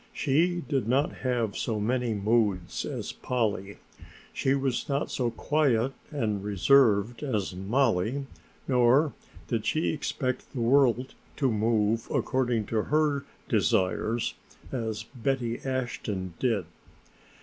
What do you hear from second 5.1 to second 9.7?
so quiet and reserved as Mollie, nor did